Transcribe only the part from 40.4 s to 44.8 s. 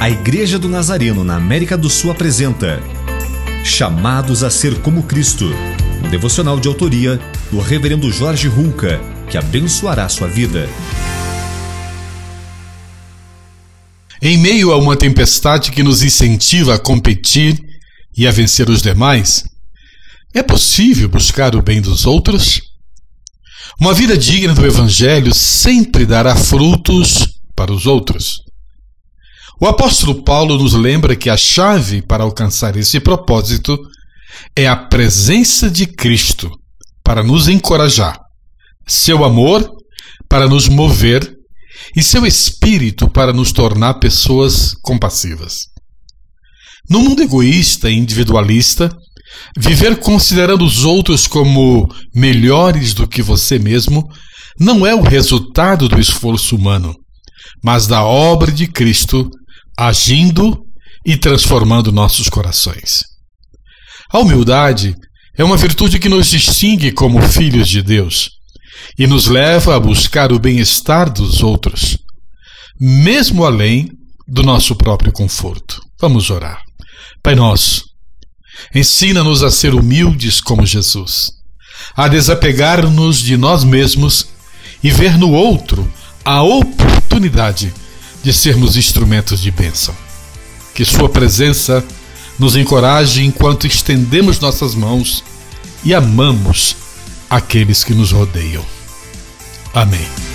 nos mover e seu espírito para nos tornar pessoas